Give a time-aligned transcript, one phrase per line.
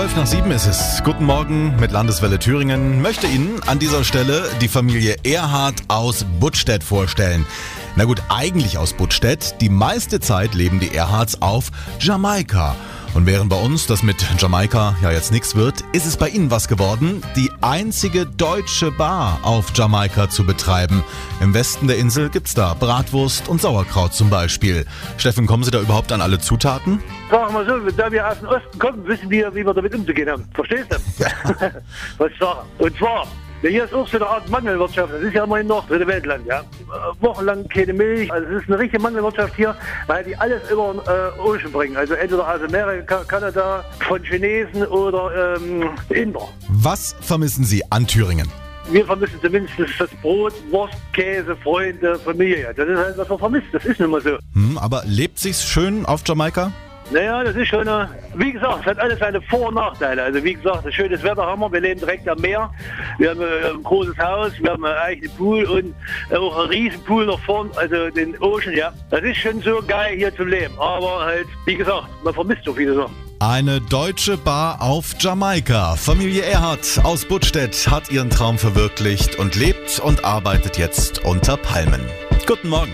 [0.00, 1.02] 12 nach 7 ist es.
[1.04, 3.02] Guten Morgen mit Landeswelle Thüringen.
[3.02, 7.44] Möchte Ihnen an dieser Stelle die Familie Erhard aus Buttstedt vorstellen.
[7.96, 9.60] Na gut, eigentlich aus Buttstedt.
[9.60, 12.76] Die meiste Zeit leben die Erhards auf Jamaika.
[13.12, 16.50] Und während bei uns das mit Jamaika ja jetzt nichts wird, ist es bei Ihnen
[16.52, 21.02] was geworden, die einzige deutsche Bar auf Jamaika zu betreiben.
[21.40, 24.86] Im Westen der Insel gibt's da Bratwurst und Sauerkraut zum Beispiel.
[25.16, 27.02] Steffen, kommen Sie da überhaupt an alle Zutaten?
[27.30, 30.30] Sagen wir so, da wir aus dem Osten kommen, wissen wir, wie wir damit umzugehen
[30.30, 30.48] haben.
[30.54, 30.96] Verstehst du?
[32.18, 32.60] Was ich sage?
[32.78, 33.26] Und zwar, ja,
[33.68, 35.12] hier ist auch so eine Art Mangelwirtschaft.
[35.12, 36.62] Das ist ja immerhin noch dritte Weltland, ja.
[37.20, 38.32] Wochenlang keine Milch.
[38.32, 41.96] Also es ist eine richtige Mangelwirtschaft hier, weil die alles über den äh, Ocean bringen.
[41.96, 46.48] Also entweder aus Amerika, Kanada, von Chinesen oder ähm, Inder.
[46.68, 48.50] Was vermissen Sie an Thüringen?
[48.90, 52.72] Wir vermissen zumindest das Brot, Wurst, Käse, Freunde, Familie.
[52.74, 53.66] Das ist halt, was man vermisst.
[53.72, 54.38] Das ist nicht mehr so.
[54.54, 56.72] Hm, aber lebt sich's schön auf Jamaika?
[57.12, 60.22] Naja, das ist schon, äh, wie gesagt, es hat alles seine Vor- und Nachteile.
[60.22, 62.70] Also wie gesagt, schönes Wetter haben wir, wir leben direkt am Meer,
[63.18, 65.94] wir haben äh, ein großes Haus, wir haben einen eigenen Pool und
[66.30, 68.92] äh, auch einen riesen Pool noch vorn, also den Ocean, ja.
[69.10, 72.72] Das ist schon so geil hier zum Leben, aber halt, wie gesagt, man vermisst so
[72.72, 73.14] viele Sachen.
[73.40, 75.96] Eine deutsche Bar auf Jamaika.
[75.96, 82.02] Familie Erhardt aus Buttstedt hat ihren Traum verwirklicht und lebt und arbeitet jetzt unter Palmen.
[82.46, 82.92] Guten Morgen.